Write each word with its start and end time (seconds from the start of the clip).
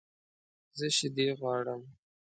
زه 0.77 0.87
شیدې 0.95 1.27
غواړم 1.39 1.81